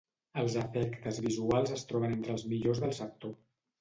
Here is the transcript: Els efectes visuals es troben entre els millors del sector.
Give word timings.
Els 0.43 0.55
efectes 0.61 1.19
visuals 1.27 1.73
es 1.77 1.85
troben 1.91 2.17
entre 2.19 2.35
els 2.37 2.47
millors 2.55 2.83
del 2.87 2.97
sector. 3.03 3.37